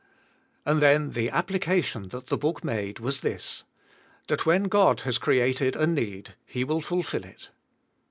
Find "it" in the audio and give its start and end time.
7.23-7.51